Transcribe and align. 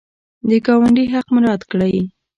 د 0.49 0.51
ګاونډي 0.65 1.05
حق 1.13 1.27
مراعات 1.35 1.61
کړئ 1.71 1.95